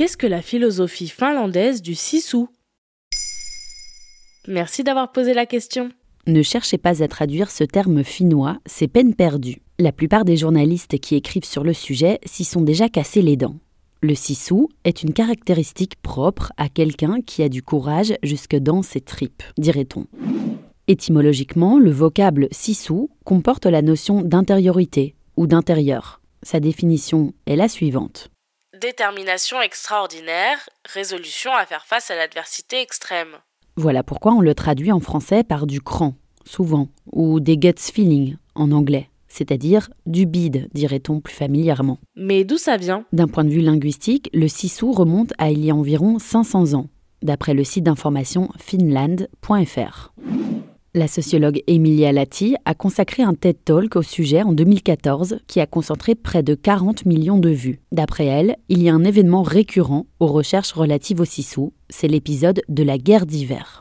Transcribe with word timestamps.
Qu'est-ce 0.00 0.16
que 0.16 0.26
la 0.26 0.40
philosophie 0.40 1.08
finlandaise 1.08 1.82
du 1.82 1.94
sisu 1.94 2.46
Merci 4.48 4.82
d'avoir 4.82 5.12
posé 5.12 5.34
la 5.34 5.44
question. 5.44 5.90
Ne 6.26 6.40
cherchez 6.40 6.78
pas 6.78 7.02
à 7.02 7.06
traduire 7.06 7.50
ce 7.50 7.64
terme 7.64 8.02
finnois, 8.02 8.56
c'est 8.64 8.88
peine 8.88 9.14
perdue. 9.14 9.60
La 9.78 9.92
plupart 9.92 10.24
des 10.24 10.38
journalistes 10.38 10.98
qui 11.00 11.16
écrivent 11.16 11.44
sur 11.44 11.64
le 11.64 11.74
sujet 11.74 12.18
s'y 12.24 12.44
sont 12.44 12.62
déjà 12.62 12.88
cassés 12.88 13.20
les 13.20 13.36
dents. 13.36 13.56
Le 14.00 14.14
sisu 14.14 14.68
est 14.84 15.02
une 15.02 15.12
caractéristique 15.12 16.00
propre 16.00 16.50
à 16.56 16.70
quelqu'un 16.70 17.20
qui 17.20 17.42
a 17.42 17.50
du 17.50 17.62
courage 17.62 18.14
jusque 18.22 18.56
dans 18.56 18.80
ses 18.80 19.02
tripes, 19.02 19.42
dirait-on. 19.58 20.06
Étymologiquement, 20.88 21.78
le 21.78 21.90
vocable 21.90 22.48
sisu 22.52 23.08
comporte 23.24 23.66
la 23.66 23.82
notion 23.82 24.22
d'intériorité 24.22 25.14
ou 25.36 25.46
d'intérieur. 25.46 26.22
Sa 26.42 26.58
définition 26.58 27.34
est 27.44 27.56
la 27.56 27.68
suivante. 27.68 28.29
Détermination 28.80 29.60
extraordinaire, 29.60 30.56
résolution 30.86 31.52
à 31.52 31.66
faire 31.66 31.84
face 31.84 32.10
à 32.10 32.16
l'adversité 32.16 32.80
extrême. 32.80 33.36
Voilà 33.76 34.02
pourquoi 34.02 34.32
on 34.32 34.40
le 34.40 34.54
traduit 34.54 34.90
en 34.90 35.00
français 35.00 35.44
par 35.44 35.66
du 35.66 35.82
cran, 35.82 36.14
souvent, 36.46 36.88
ou 37.12 37.40
des 37.40 37.58
guts 37.58 37.74
feeling 37.76 38.36
en 38.54 38.72
anglais, 38.72 39.10
c'est-à-dire 39.28 39.90
du 40.06 40.24
bide, 40.24 40.70
dirait-on 40.72 41.20
plus 41.20 41.34
familièrement. 41.34 41.98
Mais 42.16 42.44
d'où 42.44 42.56
ça 42.56 42.78
vient? 42.78 43.04
D'un 43.12 43.28
point 43.28 43.44
de 43.44 43.50
vue 43.50 43.60
linguistique, 43.60 44.30
le 44.32 44.48
sisu 44.48 44.86
remonte 44.86 45.34
à 45.36 45.50
il 45.50 45.62
y 45.62 45.70
a 45.70 45.74
environ 45.74 46.18
500 46.18 46.72
ans, 46.72 46.88
d'après 47.20 47.52
le 47.52 47.64
site 47.64 47.84
d'information 47.84 48.48
finland.fr. 48.58 50.14
La 50.92 51.06
sociologue 51.06 51.62
Emilia 51.68 52.10
Latti 52.10 52.56
a 52.64 52.74
consacré 52.74 53.22
un 53.22 53.34
TED 53.34 53.58
Talk 53.64 53.94
au 53.94 54.02
sujet 54.02 54.42
en 54.42 54.52
2014 54.52 55.38
qui 55.46 55.60
a 55.60 55.66
concentré 55.66 56.16
près 56.16 56.42
de 56.42 56.56
40 56.56 57.06
millions 57.06 57.38
de 57.38 57.50
vues. 57.50 57.78
D'après 57.92 58.26
elle, 58.26 58.56
il 58.68 58.82
y 58.82 58.88
a 58.88 58.94
un 58.94 59.04
événement 59.04 59.44
récurrent 59.44 60.06
aux 60.18 60.26
recherches 60.26 60.72
relatives 60.72 61.20
au 61.20 61.24
Sisu, 61.24 61.68
c'est 61.90 62.08
l'épisode 62.08 62.62
de 62.68 62.82
la 62.82 62.98
guerre 62.98 63.26
d'hiver. 63.26 63.78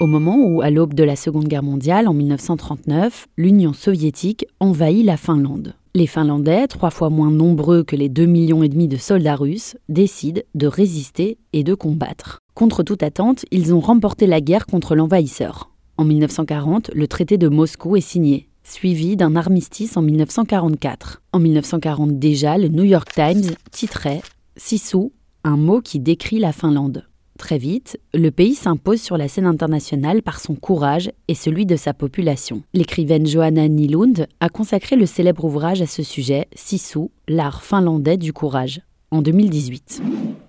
Au 0.00 0.06
moment 0.06 0.38
où, 0.38 0.62
à 0.62 0.70
l'aube 0.70 0.94
de 0.94 1.04
la 1.04 1.14
Seconde 1.14 1.46
Guerre 1.46 1.62
mondiale, 1.62 2.08
en 2.08 2.14
1939, 2.14 3.26
l'Union 3.36 3.74
soviétique 3.74 4.46
envahit 4.58 5.04
la 5.04 5.18
Finlande. 5.18 5.74
Les 5.94 6.06
Finlandais, 6.06 6.68
trois 6.68 6.90
fois 6.90 7.10
moins 7.10 7.30
nombreux 7.30 7.82
que 7.82 7.96
les 7.96 8.08
2 8.08 8.24
millions 8.24 8.62
et 8.62 8.70
demi 8.70 8.88
de 8.88 8.96
soldats 8.96 9.36
russes, 9.36 9.76
décident 9.90 10.40
de 10.54 10.66
résister 10.66 11.36
et 11.52 11.64
de 11.64 11.74
combattre. 11.74 12.38
Contre 12.54 12.82
toute 12.82 13.02
attente, 13.02 13.44
ils 13.50 13.74
ont 13.74 13.80
remporté 13.80 14.26
la 14.26 14.40
guerre 14.40 14.64
contre 14.64 14.94
l'envahisseur. 14.94 15.70
En 15.98 16.04
1940, 16.04 16.90
le 16.94 17.08
traité 17.08 17.38
de 17.38 17.48
Moscou 17.48 17.96
est 17.96 18.02
signé, 18.02 18.48
suivi 18.64 19.16
d'un 19.16 19.34
armistice 19.34 19.96
en 19.96 20.02
1944. 20.02 21.22
En 21.32 21.38
1940 21.38 22.18
déjà, 22.18 22.58
le 22.58 22.68
New 22.68 22.84
York 22.84 23.10
Times 23.14 23.54
titrait 23.70 24.20
Sisu, 24.56 25.10
un 25.42 25.56
mot 25.56 25.80
qui 25.80 25.98
décrit 25.98 26.38
la 26.38 26.52
Finlande. 26.52 27.06
Très 27.38 27.56
vite, 27.56 27.98
le 28.12 28.30
pays 28.30 28.54
s'impose 28.54 29.00
sur 29.00 29.16
la 29.16 29.28
scène 29.28 29.46
internationale 29.46 30.22
par 30.22 30.38
son 30.38 30.54
courage 30.54 31.10
et 31.28 31.34
celui 31.34 31.64
de 31.64 31.76
sa 31.76 31.94
population. 31.94 32.62
L'écrivaine 32.74 33.26
Johanna 33.26 33.66
Nilund 33.66 34.26
a 34.40 34.48
consacré 34.50 34.96
le 34.96 35.06
célèbre 35.06 35.46
ouvrage 35.46 35.80
à 35.80 35.86
ce 35.86 36.02
sujet, 36.02 36.46
Sisu, 36.54 37.08
l'art 37.26 37.62
finlandais 37.62 38.18
du 38.18 38.34
courage, 38.34 38.82
en 39.10 39.22
2018. 39.22 40.02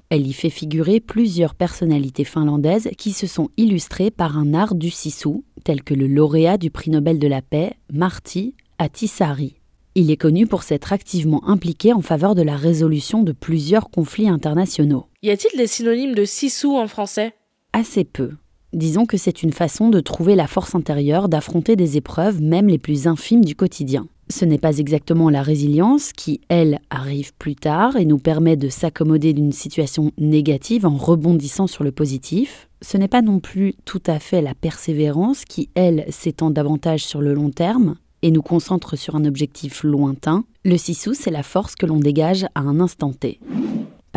Elle 0.09 0.25
y 0.25 0.33
fait 0.33 0.49
figurer 0.49 1.01
plusieurs 1.01 1.53
personnalités 1.53 2.23
finlandaises 2.23 2.89
qui 2.97 3.11
se 3.11 3.27
sont 3.27 3.49
illustrées 3.57 4.09
par 4.09 4.37
un 4.37 4.53
art 4.53 4.73
du 4.73 4.89
sisu, 4.89 5.43
tel 5.65 5.83
que 5.83 5.93
le 5.93 6.07
lauréat 6.07 6.57
du 6.57 6.71
prix 6.71 6.91
Nobel 6.91 7.19
de 7.19 7.27
la 7.27 7.41
paix, 7.41 7.73
Marty 7.91 8.55
Ahtisaari. 8.77 9.55
Il 9.95 10.11
est 10.11 10.17
connu 10.17 10.47
pour 10.47 10.63
s'être 10.63 10.93
activement 10.93 11.45
impliqué 11.49 11.91
en 11.91 12.01
faveur 12.01 12.35
de 12.35 12.41
la 12.41 12.55
résolution 12.55 13.23
de 13.23 13.31
plusieurs 13.33 13.89
conflits 13.89 14.29
internationaux. 14.29 15.07
Y 15.23 15.31
a-t-il 15.31 15.57
des 15.57 15.67
synonymes 15.67 16.15
de 16.15 16.23
sisu 16.23 16.67
en 16.67 16.87
français? 16.87 17.33
Assez 17.73 18.05
peu. 18.05 18.31
Disons 18.77 19.07
que 19.07 19.17
c'est 19.17 19.41
une 19.41 19.53
façon 19.53 19.89
de 19.89 19.99
trouver 19.99 20.35
la 20.35 20.45
force 20.45 20.75
intérieure 20.75 21.29
d'affronter 21.29 21.75
des 21.75 21.97
épreuves, 21.97 22.43
même 22.43 22.67
les 22.67 22.77
plus 22.77 23.07
infimes 23.07 23.43
du 23.43 23.55
quotidien. 23.55 24.05
Ce 24.29 24.45
n'est 24.45 24.59
pas 24.59 24.77
exactement 24.77 25.31
la 25.31 25.41
résilience 25.41 26.13
qui, 26.13 26.41
elle, 26.47 26.79
arrive 26.91 27.33
plus 27.33 27.55
tard 27.55 27.95
et 27.95 28.05
nous 28.05 28.19
permet 28.19 28.55
de 28.55 28.69
s'accommoder 28.69 29.33
d'une 29.33 29.51
situation 29.51 30.11
négative 30.19 30.85
en 30.85 30.95
rebondissant 30.95 31.65
sur 31.65 31.83
le 31.83 31.91
positif. 31.91 32.69
Ce 32.83 32.97
n'est 32.97 33.07
pas 33.07 33.23
non 33.23 33.39
plus 33.39 33.73
tout 33.83 34.03
à 34.05 34.19
fait 34.19 34.43
la 34.43 34.53
persévérance 34.53 35.43
qui, 35.43 35.69
elle, 35.73 36.05
s'étend 36.09 36.51
davantage 36.51 37.03
sur 37.03 37.19
le 37.19 37.33
long 37.33 37.49
terme 37.49 37.95
et 38.21 38.29
nous 38.29 38.43
concentre 38.43 38.95
sur 38.95 39.15
un 39.15 39.25
objectif 39.25 39.83
lointain. 39.83 40.45
Le 40.63 40.77
sisu, 40.77 41.15
c'est 41.15 41.31
la 41.31 41.41
force 41.41 41.73
que 41.73 41.87
l'on 41.87 41.97
dégage 41.97 42.45
à 42.53 42.59
un 42.59 42.79
instant 42.79 43.11
T. 43.11 43.39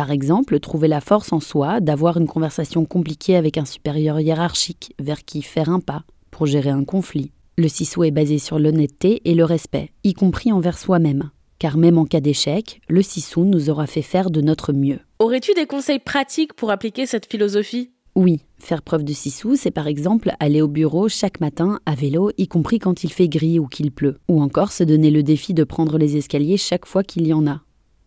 Par 0.01 0.09
exemple, 0.09 0.59
trouver 0.59 0.87
la 0.87 0.99
force 0.99 1.31
en 1.31 1.39
soi 1.39 1.79
d'avoir 1.79 2.17
une 2.17 2.25
conversation 2.25 2.85
compliquée 2.85 3.35
avec 3.35 3.59
un 3.59 3.65
supérieur 3.65 4.19
hiérarchique 4.19 4.95
vers 4.97 5.23
qui 5.23 5.43
faire 5.43 5.69
un 5.69 5.79
pas 5.79 6.05
pour 6.31 6.47
gérer 6.47 6.71
un 6.71 6.83
conflit 6.83 7.31
le 7.61 7.67
CISO 7.67 8.03
est 8.03 8.11
basé 8.11 8.39
sur 8.39 8.57
l'honnêteté 8.57 9.21
et 9.25 9.35
le 9.35 9.45
respect, 9.45 9.91
y 10.03 10.13
compris 10.13 10.51
envers 10.51 10.79
soi-même. 10.79 11.29
Car 11.59 11.77
même 11.77 11.99
en 11.99 12.05
cas 12.05 12.19
d'échec, 12.19 12.81
le 12.87 13.03
CISO 13.03 13.45
nous 13.45 13.69
aura 13.69 13.85
fait 13.85 14.01
faire 14.01 14.31
de 14.31 14.41
notre 14.41 14.73
mieux. 14.73 14.99
Aurais-tu 15.19 15.53
des 15.53 15.67
conseils 15.67 15.99
pratiques 15.99 16.53
pour 16.53 16.71
appliquer 16.71 17.05
cette 17.05 17.27
philosophie? 17.27 17.91
Oui, 18.15 18.41
faire 18.57 18.81
preuve 18.81 19.03
de 19.03 19.13
CISO, 19.13 19.55
c'est 19.55 19.69
par 19.69 19.85
exemple 19.85 20.31
aller 20.39 20.61
au 20.61 20.67
bureau 20.67 21.07
chaque 21.07 21.39
matin 21.39 21.79
à 21.85 21.93
vélo, 21.93 22.31
y 22.37 22.47
compris 22.47 22.79
quand 22.79 23.03
il 23.03 23.13
fait 23.13 23.29
gris 23.29 23.59
ou 23.59 23.67
qu'il 23.67 23.91
pleut. 23.91 24.17
Ou 24.27 24.41
encore 24.41 24.71
se 24.71 24.83
donner 24.83 25.11
le 25.11 25.21
défi 25.21 25.53
de 25.53 25.63
prendre 25.63 25.99
les 25.99 26.17
escaliers 26.17 26.57
chaque 26.57 26.87
fois 26.87 27.03
qu'il 27.03 27.27
y 27.27 27.33
en 27.33 27.45
a. 27.45 27.61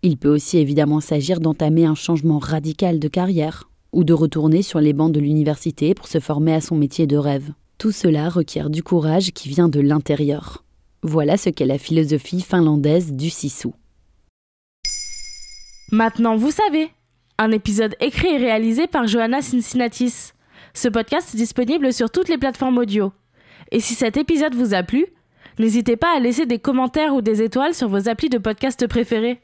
Il 0.06 0.18
peut 0.18 0.28
aussi 0.28 0.58
évidemment 0.58 1.00
s'agir 1.00 1.40
d'entamer 1.40 1.86
un 1.86 1.94
changement 1.94 2.38
radical 2.38 2.98
de 2.98 3.08
carrière, 3.08 3.70
ou 3.90 4.04
de 4.04 4.12
retourner 4.12 4.60
sur 4.60 4.78
les 4.78 4.92
bancs 4.92 5.10
de 5.10 5.18
l'université 5.18 5.94
pour 5.94 6.08
se 6.08 6.20
former 6.20 6.52
à 6.52 6.60
son 6.60 6.76
métier 6.76 7.06
de 7.06 7.16
rêve. 7.16 7.52
Tout 7.78 7.90
cela 7.90 8.28
requiert 8.28 8.68
du 8.68 8.82
courage 8.82 9.32
qui 9.32 9.48
vient 9.48 9.70
de 9.70 9.80
l'intérieur. 9.80 10.62
Voilà 11.02 11.38
ce 11.38 11.48
qu'est 11.48 11.64
la 11.64 11.78
philosophie 11.78 12.42
finlandaise 12.42 13.14
du 13.14 13.30
sisu. 13.30 13.68
Maintenant, 15.90 16.36
vous 16.36 16.50
savez. 16.50 16.90
Un 17.38 17.50
épisode 17.50 17.96
écrit 17.98 18.28
et 18.28 18.36
réalisé 18.36 18.86
par 18.86 19.06
Johanna 19.06 19.40
Cincinnatis. 19.40 20.32
Ce 20.74 20.88
podcast 20.88 21.34
est 21.34 21.38
disponible 21.38 21.94
sur 21.94 22.10
toutes 22.10 22.28
les 22.28 22.36
plateformes 22.36 22.76
audio. 22.76 23.10
Et 23.72 23.80
si 23.80 23.94
cet 23.94 24.18
épisode 24.18 24.54
vous 24.54 24.74
a 24.74 24.82
plu, 24.82 25.06
n'hésitez 25.58 25.96
pas 25.96 26.14
à 26.14 26.20
laisser 26.20 26.44
des 26.44 26.58
commentaires 26.58 27.14
ou 27.14 27.22
des 27.22 27.40
étoiles 27.40 27.72
sur 27.72 27.88
vos 27.88 28.06
applis 28.10 28.28
de 28.28 28.36
podcast 28.36 28.86
préférés. 28.86 29.40